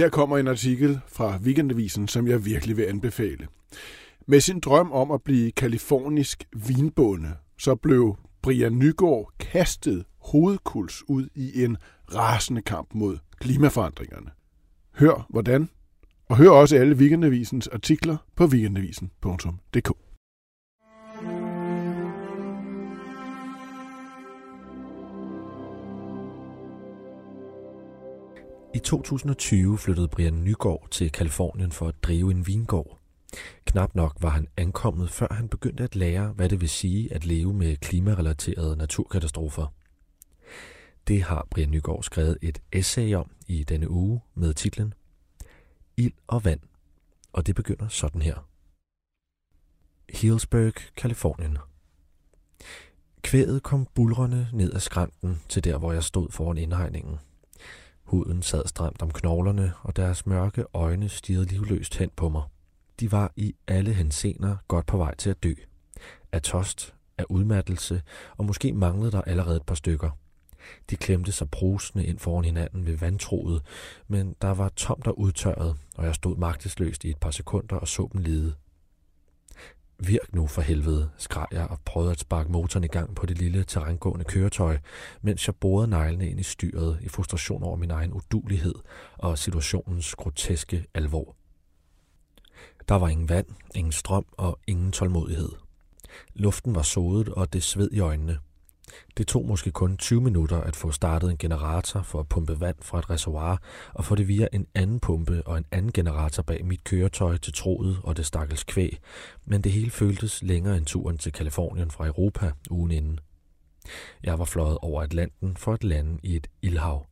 [0.00, 3.46] Her kommer en artikel fra Weekendavisen, som jeg virkelig vil anbefale.
[4.26, 7.28] Med sin drøm om at blive kalifornisk vinbonde,
[7.58, 11.76] så blev Brian Nygaard kastet hovedkuls ud i en
[12.14, 14.30] rasende kamp mod klimaforandringerne.
[14.94, 15.68] Hør hvordan,
[16.28, 20.09] og hør også alle Weekendavisens artikler på weekendavisen.dk.
[28.74, 32.98] I 2020 flyttede Brian Nygaard til Kalifornien for at drive en vingård.
[33.64, 37.24] Knap nok var han ankommet, før han begyndte at lære, hvad det vil sige at
[37.24, 39.66] leve med klimarelaterede naturkatastrofer.
[41.08, 44.94] Det har Brian Nygaard skrevet et essay om i denne uge med titlen
[45.96, 46.60] Ild og vand,
[47.32, 48.48] og det begynder sådan her.
[50.08, 51.58] Hillsburg, Kalifornien.
[53.22, 57.18] Kvædet kom bulrende ned ad skrænten til der, hvor jeg stod foran indhegningen–
[58.10, 62.42] Huden sad stramt om knoglerne, og deres mørke øjne stirrede livløst hen på mig.
[63.00, 65.54] De var i alle hensener godt på vej til at dø.
[66.32, 68.02] Af tost, af udmattelse,
[68.36, 70.10] og måske manglede der allerede et par stykker.
[70.90, 73.62] De klemte sig brusende ind foran hinanden ved vandtroet,
[74.08, 77.88] men der var tomt og udtørret, og jeg stod magtesløst i et par sekunder og
[77.88, 78.54] så dem lide.
[80.02, 83.38] Virk nu for helvede, skreg jeg og prøvede at sparke motoren i gang på det
[83.38, 84.78] lille terrængående køretøj,
[85.22, 88.74] mens jeg borede neglene ind i styret i frustration over min egen udulighed
[89.18, 91.36] og situationens groteske alvor.
[92.88, 95.52] Der var ingen vand, ingen strøm og ingen tålmodighed.
[96.34, 98.38] Luften var sodet, og det sved i øjnene–
[99.18, 102.76] det tog måske kun 20 minutter at få startet en generator for at pumpe vand
[102.82, 103.62] fra et reservoir,
[103.94, 107.52] og få det via en anden pumpe og en anden generator bag mit køretøj til
[107.52, 108.98] troet og det stakkels kvæg,
[109.44, 113.20] men det hele føltes længere end turen til Kalifornien fra Europa ugen inden.
[114.24, 117.09] Jeg var fløjet over Atlanten for at lande i et ildhav.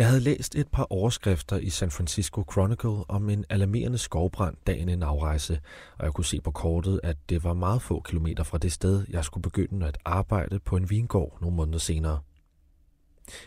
[0.00, 4.88] Jeg havde læst et par overskrifter i San Francisco Chronicle om en alarmerende skovbrand dagen
[4.88, 5.60] en afrejse,
[5.98, 9.06] og jeg kunne se på kortet, at det var meget få kilometer fra det sted,
[9.10, 12.20] jeg skulle begynde at arbejde på en vingård nogle måneder senere.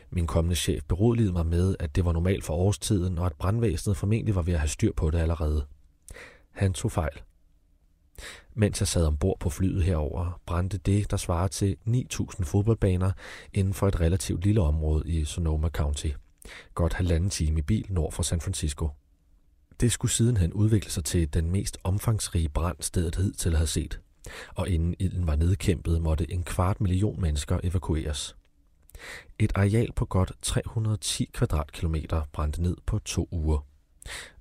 [0.09, 3.97] Min kommende chef beroligede mig med, at det var normalt for årstiden, og at brandvæsenet
[3.97, 5.65] formentlig var ved at have styr på det allerede.
[6.51, 7.21] Han tog fejl.
[8.53, 13.11] Mens jeg sad ombord på flyet herover, brændte det, der svarer til 9.000 fodboldbaner
[13.53, 16.09] inden for et relativt lille område i Sonoma County–
[16.73, 18.89] godt halvanden time i bil nord for San Francisco.
[19.79, 23.99] Det skulle sidenhen udvikle sig til den mest omfangsrige brand stedet hidtil havde set,
[24.55, 28.35] og inden ilden var nedkæmpet, måtte en kvart million mennesker evakueres.
[29.39, 33.65] Et areal på godt 310 kvadratkilometer brændte ned på to uger.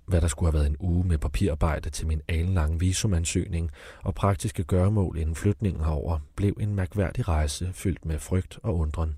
[0.07, 3.71] Hvad der skulle have været en uge med papirarbejde til min alenlange visumansøgning
[4.03, 9.17] og praktiske gøremål inden flytningen herover, blev en mærkværdig rejse fyldt med frygt og undren.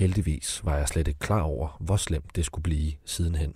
[0.00, 3.54] Heldigvis var jeg slet ikke klar over, hvor slemt det skulle blive sidenhen.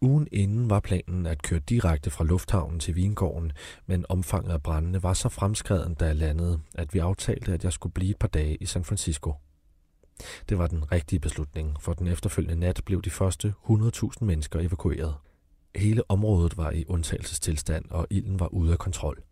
[0.00, 3.52] Ugen inden var planen at køre direkte fra lufthavnen til Vingården,
[3.86, 7.72] men omfanget af brændene var så fremskreden, da jeg landede, at vi aftalte, at jeg
[7.72, 9.34] skulle blive et par dage i San Francisco.
[10.48, 15.14] Det var den rigtige beslutning, for den efterfølgende nat blev de første 100.000 mennesker evakueret.
[15.76, 19.22] Hele området var i undtagelsestilstand, og ilden var ude af kontrol.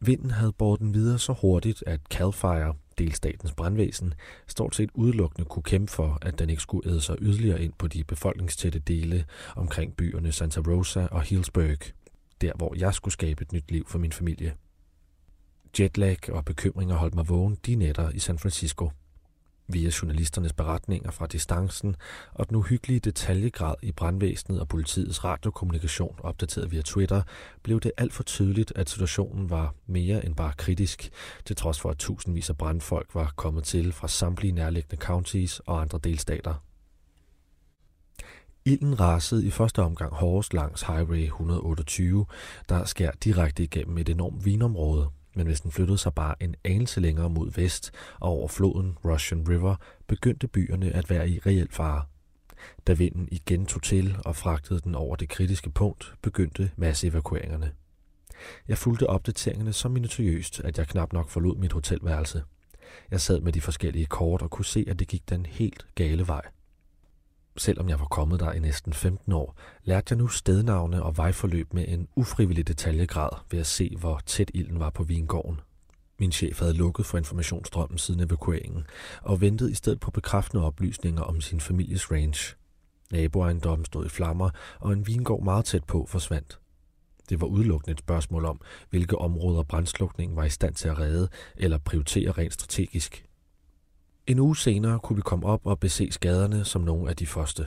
[0.00, 4.14] Vinden havde båret den videre så hurtigt, at CAL FIRE, delstatens brandvæsen,
[4.46, 7.88] stort set udelukkende kunne kæmpe for, at den ikke skulle æde sig yderligere ind på
[7.88, 9.24] de befolkningstætte dele
[9.56, 11.78] omkring byerne Santa Rosa og Hillsburg,
[12.40, 14.54] der hvor jeg skulle skabe et nyt liv for min familie.
[15.80, 18.90] Jetlag og bekymringer holdt mig vågen de nætter i San Francisco–
[19.72, 21.96] Via journalisternes beretninger fra distancen
[22.34, 27.22] og den uhyggelige detaljegrad i brandvæsenet og politiets radiokommunikation opdateret via Twitter,
[27.62, 31.10] blev det alt for tydeligt, at situationen var mere end bare kritisk,
[31.44, 35.80] til trods for at tusindvis af brandfolk var kommet til fra samtlige nærliggende counties og
[35.80, 36.54] andre delstater.
[38.64, 42.26] Ilden rasede i første omgang hårdest langs Highway 128,
[42.68, 47.00] der skær direkte igennem et enormt vinområde– men hvis den flyttede sig bare en anelse
[47.00, 52.04] længere mod vest og over floden Russian River, begyndte byerne at være i reel fare.
[52.86, 57.72] Da vinden igen tog til og fragtede den over det kritiske punkt, begyndte masseevakueringerne.
[58.68, 62.42] Jeg fulgte opdateringerne så minutiøst, at jeg knap nok forlod mit hotelværelse.
[63.10, 66.26] Jeg sad med de forskellige kort og kunne se, at det gik den helt gale
[66.26, 66.42] vej–
[67.56, 71.72] Selvom jeg var kommet der i næsten 15 år, lærte jeg nu stednavne og vejforløb
[71.72, 75.60] med en ufrivillig detaljegrad ved at se, hvor tæt ilden var på vingården.
[76.18, 78.86] Min chef havde lukket for informationsstrømmen siden evakueringen
[79.22, 82.56] og ventede i stedet på bekræftende oplysninger om sin families range.
[83.12, 84.50] Naboejendommen stod i flammer,
[84.80, 86.58] og en vingård meget tæt på forsvandt.
[87.28, 88.60] Det var udelukkende et spørgsmål om,
[88.90, 93.29] hvilke områder brændslukningen var i stand til at redde eller prioritere rent strategisk.
[94.30, 97.66] En uge senere kunne vi komme op og bese skaderne som nogle af de første.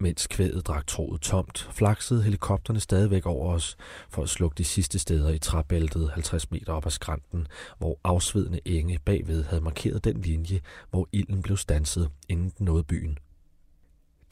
[0.00, 3.76] Mens kvædet drak troet tomt, flaksede helikopterne stadigvæk over os
[4.10, 7.46] for at slukke de sidste steder i træbæltet 50 meter op ad skrænten,
[7.78, 10.60] hvor afsvedende enge bagved havde markeret den linje,
[10.90, 13.18] hvor ilden blev stanset, inden den nåede byen.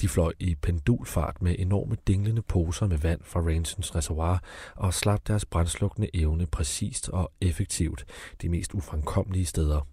[0.00, 4.42] De fløj i pendulfart med enorme dinglende poser med vand fra Ransons reservoir
[4.76, 8.04] og slap deres brændslukkende evne præcist og effektivt
[8.42, 9.86] de mest ufremkommelige steder.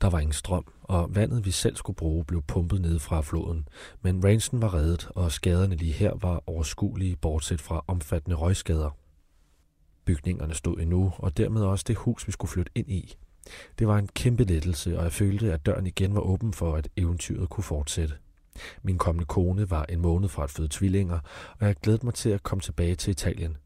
[0.00, 3.68] Der var ingen strøm, og vandet vi selv skulle bruge blev pumpet ned fra floden.
[4.02, 8.90] Men Ransen var reddet, og skaderne lige her var overskuelige, bortset fra omfattende røgskader.
[10.04, 13.16] Bygningerne stod endnu, og dermed også det hus, vi skulle flytte ind i.
[13.78, 16.88] Det var en kæmpe lettelse, og jeg følte, at døren igen var åben for, at
[16.96, 18.14] eventyret kunne fortsætte.
[18.82, 21.18] Min kommende kone var en måned fra at føde tvillinger,
[21.60, 23.56] og jeg glædede mig til at komme tilbage til Italien.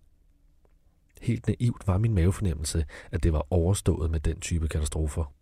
[1.20, 5.32] Helt naivt var min mavefornemmelse, at det var overstået med den type katastrofer.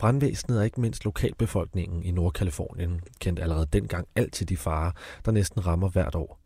[0.00, 4.92] Brandvæsenet og ikke mindst lokalbefolkningen i Nordkalifornien kendte allerede dengang alt til de farer,
[5.24, 6.40] der næsten rammer hvert år.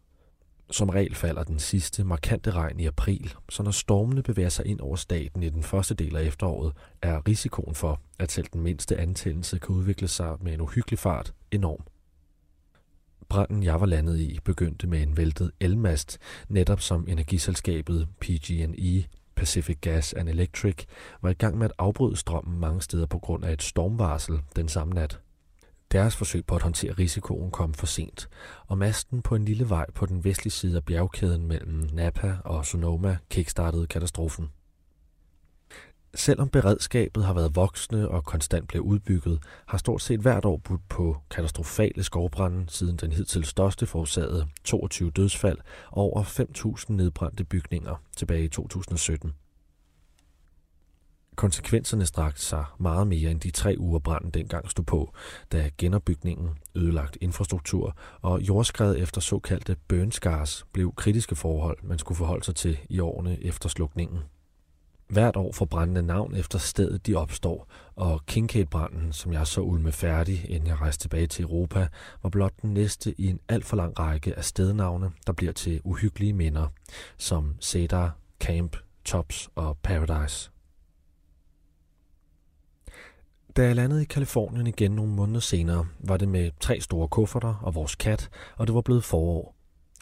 [0.71, 4.81] Som regel falder den sidste markante regn i april, så når stormene bevæger sig ind
[4.81, 6.73] over staten i den første del af efteråret,
[7.03, 11.35] er risikoen for, at selv den mindste antændelse kan udvikle sig med en uhyggelig fart
[11.51, 11.85] enorm.
[13.29, 16.19] Branden, jeg var landet i, begyndte med en væltet elmast,
[16.49, 19.05] netop som energiselskabet PG&E
[19.37, 20.85] Pacific Gas and Electric
[21.23, 24.69] var i gang med at afbryde strømmen mange steder på grund af et stormvarsel den
[24.69, 25.21] samme nat.
[25.93, 28.29] Deres forsøg på at håndtere risikoen kom for sent,
[28.67, 32.67] og masten på en lille vej på den vestlige side af bjergkæden mellem Napa og
[32.67, 34.49] Sonoma kickstartede katastrofen.
[36.15, 40.89] Selvom beredskabet har været voksende og konstant blev udbygget, har stort set hvert år budt
[40.89, 45.59] på katastrofale skovbrænde siden den hidtil største forårsagede 22 dødsfald
[45.91, 49.33] og over 5.000 nedbrændte bygninger tilbage i 2017.
[51.37, 55.15] Konsekvenserne strakte sig meget mere end de tre uger branden dengang stod på,
[55.53, 62.17] da genopbygningen, ødelagt infrastruktur og jordskred efter såkaldte burn scars blev kritiske forhold, man skulle
[62.17, 64.19] forholde sig til i årene efter slukningen.
[65.09, 69.93] Hvert år får brændende navn efter stedet, de opstår, og Kincaid-branden, som jeg så ulme
[69.93, 71.89] færdig, inden jeg rejste tilbage til Europa,
[72.23, 75.81] var blot den næste i en alt for lang række af stednavne, der bliver til
[75.85, 76.69] uhyggelige minder,
[77.17, 80.51] som Cedar, Camp, Tops og Paradise.
[83.57, 87.55] Da jeg landede i Kalifornien igen nogle måneder senere, var det med tre store kufferter
[87.63, 89.55] og vores kat, og det var blevet forår.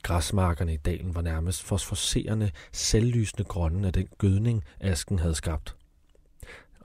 [0.03, 5.77] Græsmarkerne i dalen var nærmest fosforserende, selvlysende grønne af den gødning, asken havde skabt.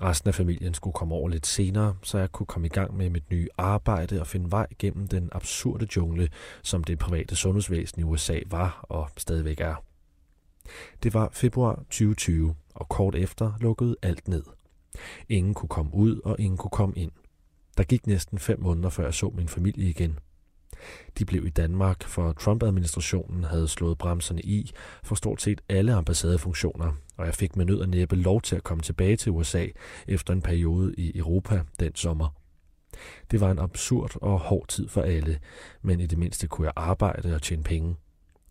[0.02, 3.10] Resten af familien skulle komme over lidt senere, så jeg kunne komme i gang med
[3.10, 6.30] mit nye arbejde og finde vej gennem den absurde jungle,
[6.64, 9.76] som det private sundhedsvæsen i USA var og stadigvæk er.
[11.04, 14.44] Det var februar 2020, og kort efter lukkede alt ned.
[15.30, 17.12] Ingen kunne komme ud, og ingen kunne komme ind.
[17.78, 20.20] Der gik næsten fem måneder, før jeg så min familie igen.
[21.20, 24.72] De blev i Danmark, for Trump-administrationen havde slået bremserne i
[25.04, 28.64] for stort set alle ambassadefunktioner, og jeg fik med nød og næppe lov til at
[28.64, 29.68] komme tilbage til USA
[30.08, 32.30] efter en periode i Europa den sommer.
[33.32, 35.40] Det var en absurd og hård tid for alle,
[35.82, 37.96] men i det mindste kunne jeg arbejde og tjene penge.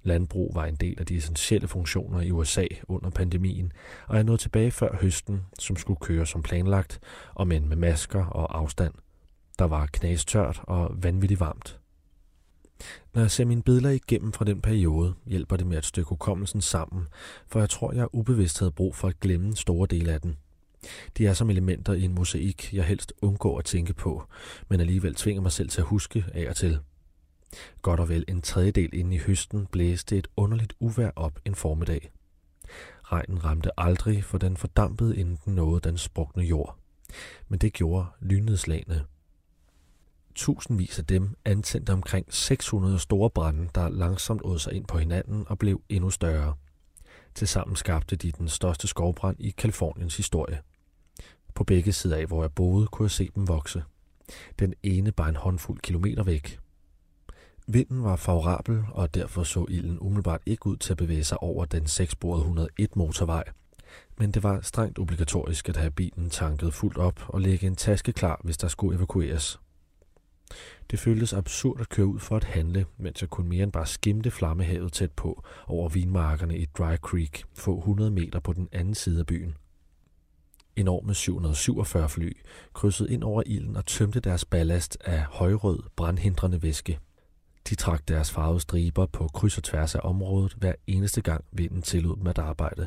[0.03, 3.73] Landbrug var en del af de essentielle funktioner i USA under pandemien,
[4.07, 7.00] og jeg nåede tilbage før høsten, som skulle køre som planlagt,
[7.35, 8.95] og men med masker og afstand.
[9.59, 11.78] Der var knastørt og vanvittigt varmt.
[13.14, 16.61] Når jeg ser mine billeder igennem fra den periode, hjælper det med at stykke hukommelsen
[16.61, 17.09] sammen,
[17.47, 20.37] for jeg tror, jeg ubevidst havde brug for at glemme store dele af den.
[21.18, 24.23] De er som elementer i en mosaik, jeg helst undgår at tænke på,
[24.68, 26.78] men alligevel tvinger mig selv til at huske af og til.
[27.83, 32.11] Godt og vel en tredjedel inde i høsten blæste et underligt uvær op en formiddag.
[33.02, 36.78] Regnen ramte aldrig, for den fordampede inden den nåede den sprukne jord.
[37.49, 39.04] Men det gjorde lynnedslagene
[40.37, 45.45] tusindvis af dem antændte omkring 600 store brænde, der langsomt åd sig ind på hinanden
[45.49, 46.55] og blev endnu større.
[47.35, 50.61] Tilsammen skabte de den største skovbrand i Kaliforniens historie.
[51.55, 53.83] På begge sider af, hvor jeg boede, kunne jeg se dem vokse.
[54.59, 56.59] Den ene bare en håndfuld kilometer væk.
[57.66, 61.64] Vinden var favorabel, og derfor så ilden umiddelbart ikke ud til at bevæge sig over
[61.64, 63.45] den 6-borede 101 motorvej.
[64.19, 68.12] Men det var strengt obligatorisk at have bilen tanket fuldt op og lægge en taske
[68.12, 69.61] klar, hvis der skulle evakueres.
[70.90, 73.87] Det føltes absurd at køre ud for at handle, mens jeg kun mere end bare
[73.87, 78.95] skimte flammehavet tæt på over vinmarkerne i Dry Creek, få 100 meter på den anden
[78.95, 79.57] side af byen.
[80.76, 82.37] Enorme 747 fly
[82.73, 86.99] krydsede ind over ilden og tømte deres ballast af højrød, brandhindrende væske.
[87.69, 91.83] De trak deres farvede striber på kryds og tværs af området hver eneste gang vinden
[91.83, 92.87] tillod dem at arbejde.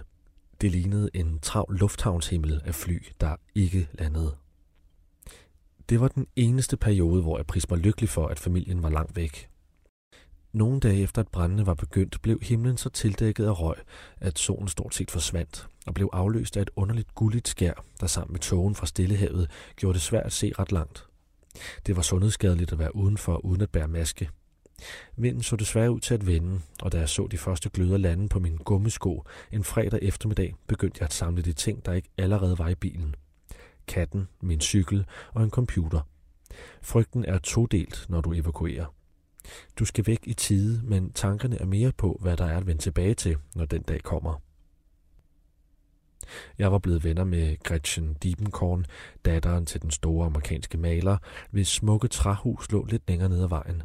[0.62, 4.36] Det lignede en travl lufthavnshimmel af fly, der ikke landede.
[5.90, 9.16] Det var den eneste periode, hvor jeg priste mig lykkelig for, at familien var langt
[9.16, 9.50] væk.
[10.52, 13.76] Nogle dage efter at brændende var begyndt, blev himlen så tildækket af røg,
[14.18, 18.34] at solen stort set forsvandt og blev afløst af et underligt gulligt skær, der sammen
[18.34, 21.06] med tågen fra Stillehavet gjorde det svært at se ret langt.
[21.86, 24.30] Det var sundhedsskadeligt at være udenfor uden at bære maske.
[25.16, 28.30] Vinden så desværre ud til at vende, og da jeg så de første gløder lande
[28.30, 32.58] på min gummisko en fredag eftermiddag, begyndte jeg at samle de ting, der ikke allerede
[32.58, 33.16] var i bilen.
[33.90, 36.00] Katten, min cykel og en computer.
[36.82, 38.86] Frygten er todelt, når du evakuerer.
[39.80, 42.82] Du skal væk i tide, men tankerne er mere på, hvad der er at vende
[42.82, 44.42] tilbage til, når den dag kommer.
[46.58, 48.86] Jeg var blevet venner med Gretchen Diebenkorn,
[49.26, 51.18] datteren til den store amerikanske maler,
[51.52, 53.84] hvis smukke træhus lå lidt længere ned ad vejen.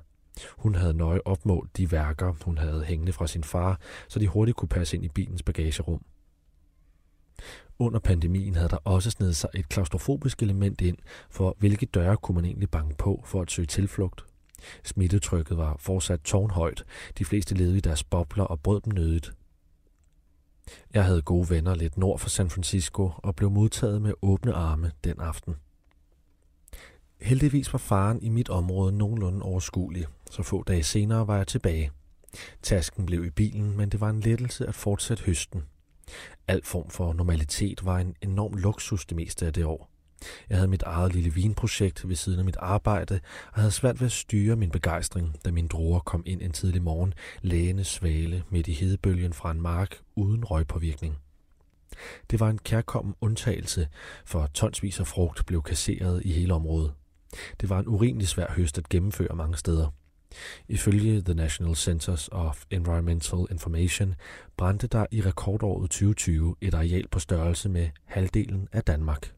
[0.59, 4.57] Hun havde nøje opmålt de værker, hun havde hængende fra sin far, så de hurtigt
[4.57, 6.05] kunne passe ind i bilens bagagerum.
[7.79, 10.97] Under pandemien havde der også snedet sig et klaustrofobisk element ind,
[11.31, 14.25] for hvilke døre kunne man egentlig banke på for at søge tilflugt.
[14.85, 16.85] Smittetrykket var fortsat tårnhøjt.
[17.19, 19.33] De fleste levede i deres bobler og brød dem nødigt.
[20.95, 24.93] Jeg havde gode venner lidt nord for San Francisco og blev modtaget med åbne arme
[25.05, 25.55] den aften.
[27.21, 31.91] Heldigvis var faren i mit område nogenlunde overskuelig, så få dage senere var jeg tilbage.
[32.63, 35.63] Tasken blev i bilen, men det var en lettelse at fortsætte høsten.
[36.49, 39.91] Al form for normalitet var en enorm luksus det meste af det år.
[40.49, 43.21] Jeg havde mit eget lille vinprojekt ved siden af mit arbejde,
[43.53, 46.83] og havde svært ved at styre min begejstring, da mine druer kom ind en tidlig
[46.83, 51.19] morgen, lægende svale midt i hedebølgen fra en mark uden røgpåvirkning.
[52.31, 53.89] Det var en kærkommen undtagelse,
[54.25, 56.93] for tonsvis af frugt blev kasseret i hele området.
[57.61, 59.91] Det var en urimelig svær høst at gennemføre mange steder.
[60.69, 64.15] Ifølge The National Centers of Environmental Information
[64.57, 69.33] brændte der i rekordåret 2020 et areal på størrelse med halvdelen af Danmark.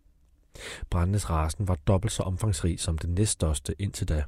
[0.90, 4.24] Brændenes rasen var dobbelt så omfangsrig som den næststørste indtil da.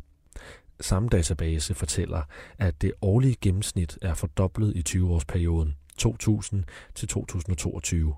[0.80, 2.22] Samme database fortæller,
[2.58, 8.14] at det årlige gennemsnit er fordoblet i 20-årsperioden 2000 til 2022.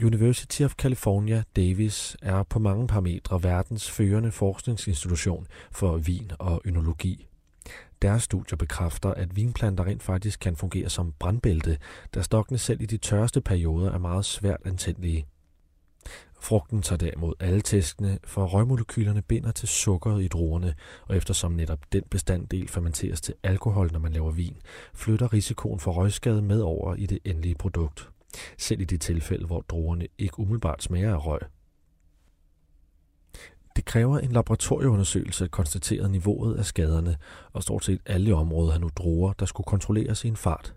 [0.00, 7.26] University of California, Davis er på mange parametre verdens førende forskningsinstitution for vin og ønologi.
[8.02, 11.78] Deres studier bekræfter, at vinplanter rent faktisk kan fungere som brandbælte,
[12.14, 15.26] da stokkene selv i de tørreste perioder er meget svært antændelige.
[16.40, 20.74] Frugten tager derimod alle tæskene, for røgmolekylerne binder til sukkeret i druerne,
[21.08, 24.56] og eftersom netop den bestanddel fermenteres til alkohol, når man laver vin,
[24.94, 28.11] flytter risikoen for røgskade med over i det endelige produkt.
[28.58, 31.40] Selv i de tilfælde, hvor druerne ikke umiddelbart smager af røg.
[33.76, 37.16] Det kræver en laboratorieundersøgelse at konstatere niveauet af skaderne,
[37.52, 40.74] og stort set alle områder har nu druer, der skulle kontrolleres i en fart.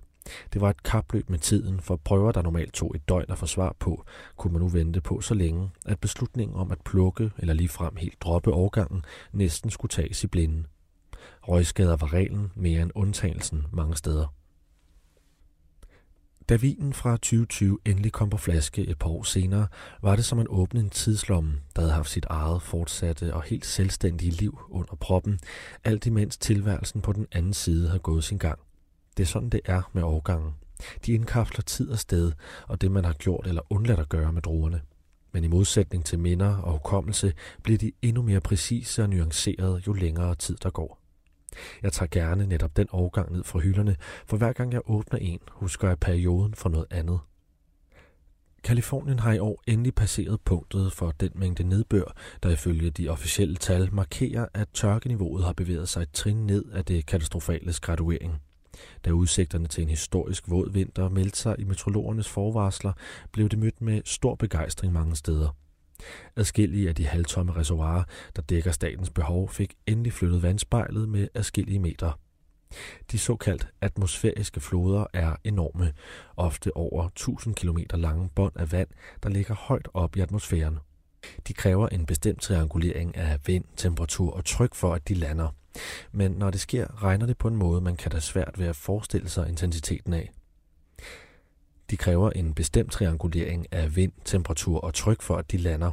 [0.53, 3.45] Det var et kapløb med tiden, for prøver, der normalt tog et døgn at få
[3.45, 4.05] svar på,
[4.38, 8.21] kunne man nu vente på så længe, at beslutningen om at plukke eller ligefrem helt
[8.21, 10.67] droppe overgangen næsten skulle tages i blinden.
[11.41, 14.33] Røgskader var reglen mere end undtagelsen mange steder.
[16.49, 19.67] Da vinen fra 2020 endelig kom på flaske et par år senere,
[20.01, 23.65] var det som at åbne en tidslomme, der havde haft sit eget fortsatte og helt
[23.65, 25.39] selvstændige liv under proppen,
[25.83, 28.59] alt imens tilværelsen på den anden side har gået sin gang.
[29.17, 30.53] Det er sådan, det er med årgangen.
[31.05, 32.31] De indkapsler tid og sted,
[32.67, 34.81] og det man har gjort eller undladt at gøre med druerne.
[35.31, 37.33] Men i modsætning til minder og hukommelse,
[37.63, 41.04] bliver de endnu mere præcise og nuancerede, jo længere tid der går.
[41.83, 43.95] Jeg tager gerne netop den overgang ned fra hylderne,
[44.25, 47.19] for hver gang jeg åbner en, husker jeg perioden for noget andet.
[48.63, 53.55] Kalifornien har i år endelig passeret punktet for den mængde nedbør, der ifølge de officielle
[53.55, 58.41] tal markerer, at tørkeniveauet har bevæget sig et trin ned af det katastrofale graduering.
[59.05, 62.93] Da udsigterne til en historisk våd vinter meldte sig i meteorologernes forvarsler,
[63.31, 65.55] blev det mødt med stor begejstring mange steder.
[66.35, 68.03] Adskillige af de halvtomme reservoirer,
[68.35, 72.19] der dækker statens behov, fik endelig flyttet vandspejlet med adskillige meter.
[73.11, 75.93] De såkaldt atmosfæriske floder er enorme,
[76.37, 78.89] ofte over 1000 km lange bånd af vand,
[79.23, 80.77] der ligger højt op i atmosfæren.
[81.47, 85.49] De kræver en bestemt triangulering af vind, temperatur og tryk for, at de lander–
[86.11, 88.75] men når det sker, regner det på en måde, man kan da svært ved at
[88.75, 90.31] forestille sig intensiteten af.
[91.89, 95.91] De kræver en bestemt triangulering af vind, temperatur og tryk for, at de lander.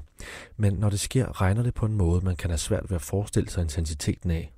[0.56, 3.02] Men når det sker, regner det på en måde, man kan have svært ved at
[3.02, 4.52] forestille sig intensiteten af.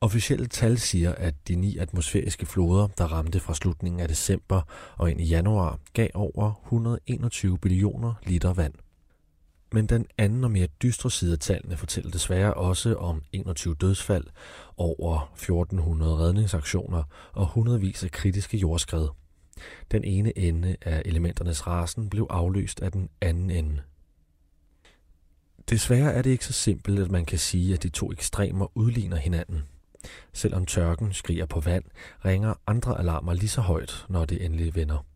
[0.00, 4.62] Officielle tal siger, at de ni atmosfæriske floder, der ramte fra slutningen af december
[4.96, 8.74] og ind i januar, gav over 121 billioner liter vand.
[9.72, 14.24] Men den anden og mere dystre side af tallene fortæller desværre også om 21 dødsfald,
[14.76, 19.08] over 1400 redningsaktioner og hundredvis af kritiske jordskred.
[19.90, 23.82] Den ene ende af elementernes rasen blev afløst af den anden ende.
[25.70, 29.16] Desværre er det ikke så simpelt, at man kan sige, at de to ekstremer udligner
[29.16, 29.62] hinanden.
[30.32, 31.84] Selvom tørken skriger på vand,
[32.24, 35.06] ringer andre alarmer lige så højt, når det endelig vender.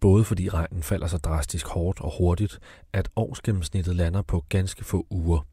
[0.00, 2.58] Både fordi regnen falder så drastisk hårdt og hurtigt,
[2.92, 5.46] at årsgennemsnittet lander på ganske få uger,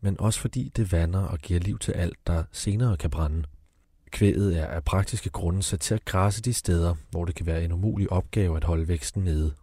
[0.00, 3.44] men også fordi det vander og giver liv til alt, der senere kan brænde.
[4.16, 7.64] Kvæget er af praktiske grunde sat til at græsse de steder, hvor det kan være
[7.64, 9.54] en umulig opgave at holde væksten nede.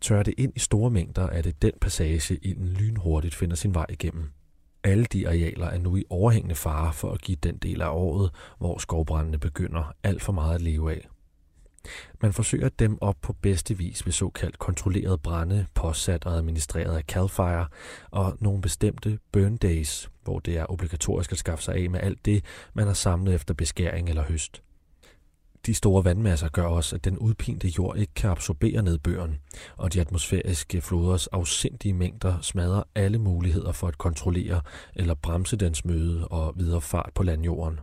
[0.00, 3.86] Tør det ind i store mængder, er det den passage, ilden lynhurtigt finder sin vej
[3.88, 4.30] igennem.
[4.84, 8.30] Alle de arealer er nu i overhængende fare for at give den del af året,
[8.58, 11.08] hvor skovbrændene begynder alt for meget at leve af.
[12.22, 17.02] Man forsøger dem op på bedste vis ved såkaldt kontrolleret brænde, påsat og administreret af
[17.02, 17.66] CalFire,
[18.10, 22.24] og nogle bestemte burn days, hvor det er obligatorisk at skaffe sig af med alt
[22.24, 24.62] det, man har samlet efter beskæring eller høst.
[25.66, 29.38] De store vandmasser gør også, at den udpinte jord ikke kan absorbere nedbøren,
[29.76, 34.60] og de atmosfæriske floders afsindige mængder smadrer alle muligheder for at kontrollere
[34.94, 37.80] eller bremse dens møde og videre fart på landjorden.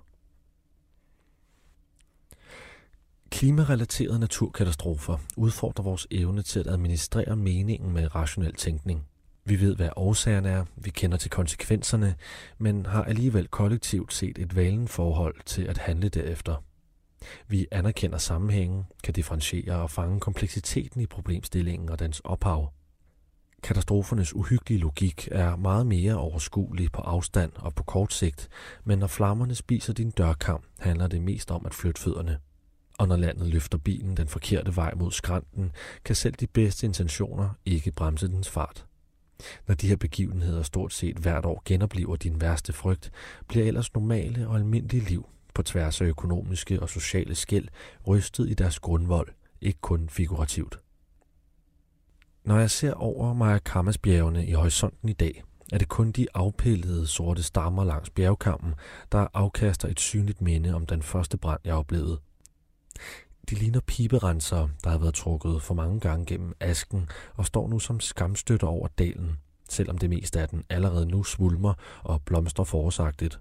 [3.30, 9.06] Klimarelaterede naturkatastrofer udfordrer vores evne til at administrere meningen med rationel tænkning.
[9.46, 12.16] Vi ved, hvad årsagerne er, vi kender til konsekvenserne,
[12.58, 16.64] men har alligevel kollektivt set et valen forhold til at handle derefter.
[17.48, 22.74] Vi anerkender sammenhængen, kan differentiere og fange kompleksiteten i problemstillingen og dens ophav.
[23.64, 28.50] Katastrofernes uhyggelige logik er meget mere overskuelig på afstand og på kort sigt,
[28.84, 32.40] men når flammerne spiser din dørkam, handler det mest om at flytte fødderne.
[32.98, 35.72] Og når landet løfter bilen den forkerte vej mod skrænten,
[36.06, 38.86] kan selv de bedste intentioner ikke bremse dens fart.
[39.68, 43.12] Når de her begivenheder stort set hvert år genoplever din værste frygt,
[43.48, 47.68] bliver ellers normale og almindelige liv på tværs af økonomiske og sociale skæld
[48.08, 49.28] rystet i deres grundvold,
[49.62, 50.80] ikke kun figurativt.
[52.44, 55.44] Når jeg ser over Mayacamas-bjergene i horisonten i dag,
[55.74, 58.74] er det kun de afpillede sorte stammer langs bjergkampen,
[59.12, 62.20] der afkaster et synligt minde om den første brand, jeg oplevede.
[63.50, 67.80] De ligner piberenser, der har været trukket for mange gange gennem asken og står nu
[67.80, 69.38] som skamstøtter over dalen,
[69.70, 73.40] selvom det meste af den allerede nu svulmer og blomstrer forårsagtigt.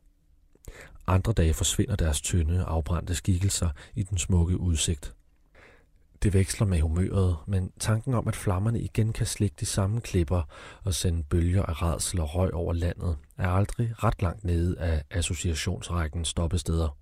[1.07, 5.15] Andre dage forsvinder deres tynde, afbrændte skikkelser i den smukke udsigt.
[6.23, 10.43] Det veksler med humøret, men tanken om, at flammerne igen kan slikke de samme klipper
[10.85, 15.03] og sende bølger af redsel og røg over landet, er aldrig ret langt nede af
[15.11, 16.97] associationsrækken stoppesteder.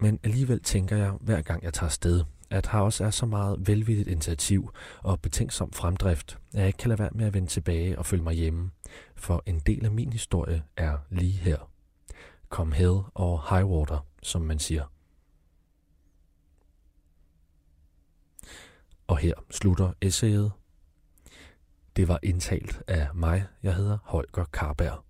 [0.00, 3.68] Men alligevel tænker jeg, hver gang jeg tager sted, at her også er så meget
[3.68, 4.70] velvilligt initiativ
[5.02, 8.22] og betænksom fremdrift, at jeg ikke kan lade være med at vende tilbage og følge
[8.22, 8.70] mig hjemme,
[9.16, 11.70] for en del af min historie er lige her.
[12.48, 14.84] Come hell or high water, som man siger.
[19.06, 20.52] Og her slutter essayet.
[21.96, 23.46] Det var indtalt af mig.
[23.62, 25.04] Jeg hedder Holger Karberg.